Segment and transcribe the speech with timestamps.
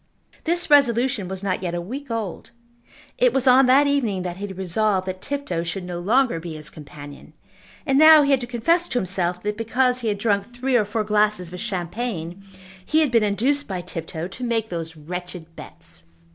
[0.45, 2.49] This resolution was not yet a week old.
[3.19, 6.55] It was on that evening that he had resolved that Tifto should no longer be
[6.55, 7.33] his companion;
[7.85, 10.85] and now he had to confess to himself that because he had drunk three or
[10.85, 12.43] four glasses of champagne
[12.83, 16.05] he had been induced by Tifto to make those wretched bets.